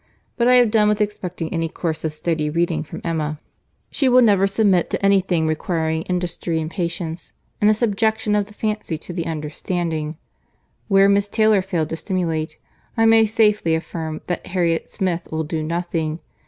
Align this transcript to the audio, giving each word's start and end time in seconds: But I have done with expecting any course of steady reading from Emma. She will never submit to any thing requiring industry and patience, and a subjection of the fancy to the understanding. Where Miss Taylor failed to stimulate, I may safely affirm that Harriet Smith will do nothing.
But 0.35 0.47
I 0.47 0.55
have 0.55 0.71
done 0.71 0.89
with 0.89 0.99
expecting 0.99 1.53
any 1.53 1.69
course 1.69 2.03
of 2.03 2.11
steady 2.11 2.49
reading 2.49 2.81
from 2.83 3.01
Emma. 3.03 3.39
She 3.91 4.09
will 4.09 4.23
never 4.23 4.47
submit 4.47 4.89
to 4.89 5.05
any 5.05 5.21
thing 5.21 5.45
requiring 5.45 6.01
industry 6.09 6.59
and 6.59 6.71
patience, 6.71 7.33
and 7.61 7.69
a 7.69 7.73
subjection 7.75 8.33
of 8.35 8.47
the 8.47 8.53
fancy 8.55 8.97
to 8.97 9.13
the 9.13 9.27
understanding. 9.27 10.17
Where 10.87 11.07
Miss 11.07 11.27
Taylor 11.27 11.61
failed 11.61 11.89
to 11.89 11.97
stimulate, 11.97 12.57
I 12.97 13.05
may 13.05 13.27
safely 13.27 13.75
affirm 13.75 14.21
that 14.25 14.47
Harriet 14.47 14.89
Smith 14.89 15.27
will 15.29 15.43
do 15.43 15.61
nothing. 15.61 16.17